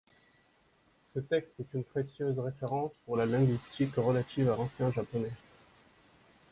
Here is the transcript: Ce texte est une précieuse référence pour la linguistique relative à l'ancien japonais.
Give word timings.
Ce 1.13 1.19
texte 1.19 1.59
est 1.59 1.75
une 1.75 1.83
précieuse 1.83 2.39
référence 2.39 2.99
pour 3.05 3.17
la 3.17 3.27
linguistique 3.27 3.93
relative 3.97 4.49
à 4.49 4.55
l'ancien 4.55 4.91
japonais. 4.91 5.29